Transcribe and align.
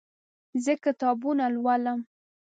زه 0.63 0.73
کتابونه 0.83 1.45
لولم 1.55 1.99